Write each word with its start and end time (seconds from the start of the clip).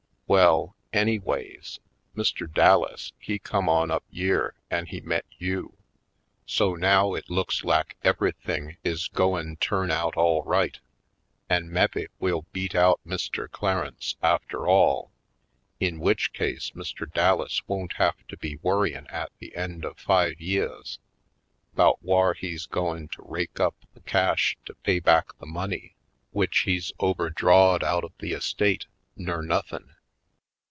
Well, 0.27 0.77
anyways, 0.93 1.81
Mr. 2.15 2.49
Dallas 2.49 3.11
he 3.19 3.37
come 3.37 3.67
on 3.67 3.91
up 3.91 4.05
yere 4.09 4.53
an' 4.69 4.85
he 4.85 5.01
met 5.01 5.25
you. 5.37 5.73
So 6.45 6.73
now 6.75 7.15
it 7.15 7.29
looks 7.29 7.65
lak 7.65 7.97
ever'thing 8.01 8.77
is 8.81 9.09
goin' 9.09 9.57
turn 9.57 9.91
out 9.91 10.15
all 10.15 10.41
right, 10.45 10.79
an' 11.49 11.69
mebbe 11.69 12.07
we'll 12.17 12.43
beat 12.53 12.75
out 12.75 13.01
Mr. 13.05 13.51
Clarence 13.51 14.15
after 14.23 14.69
all, 14.69 15.11
in 15.81 15.97
w'ich 15.99 16.31
case 16.31 16.71
Mr. 16.73 17.13
Dallas 17.13 17.67
won't 17.67 17.95
have 17.97 18.25
to 18.29 18.37
be 18.37 18.55
worryin' 18.63 19.07
at 19.07 19.33
the 19.39 19.53
end 19.53 19.83
of 19.83 19.99
five 19.99 20.39
yeahs 20.39 20.99
'bout 21.75 22.01
whar 22.01 22.35
he's 22.35 22.67
goin' 22.67 23.09
to 23.09 23.21
rake 23.23 23.59
up 23.59 23.75
the 23.93 23.99
cash 24.03 24.57
to 24.63 24.75
pay 24.75 25.01
back 25.01 25.37
the 25.39 25.45
money 25.45 25.97
w'ich 26.33 26.59
he's 26.59 26.93
over 27.01 27.29
drawed 27.29 27.83
out 27.83 28.05
of 28.05 28.13
the 28.19 28.31
estate, 28.31 28.85
nur 29.17 29.41
nuthin'. 29.41 29.89